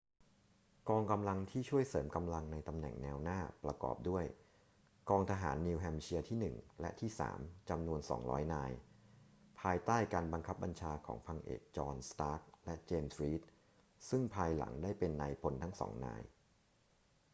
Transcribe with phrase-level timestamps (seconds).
[0.89, 4.25] กองกำลังที่ช่วยเสริมกำลังในตำแหน่งแนวหน้าประกอบด้วย
[5.09, 8.71] กองทหารนิวแฮมป์เชียร์ที่ 1 และที่ 3 จำนวน 200 นาย
[9.59, 13.43] ภายใต้การบังคับบัญชาของพันเอกจอห์น สตาร์ก และเจมส์ รีด
[14.09, 16.21] ซึ่งภายหลังได้เป็นนายพลทั้งสองนาย